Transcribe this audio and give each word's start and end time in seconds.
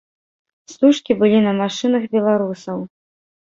Стужкі 0.73 1.15
былі 1.19 1.41
на 1.47 1.53
машынах 1.59 2.09
беларусаў. 2.17 2.83